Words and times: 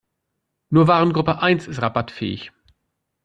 Nur 0.71 0.87
Warengruppe 0.87 1.43
eins 1.43 1.67
ist 1.67 1.79
rabattfähig. 1.83 2.51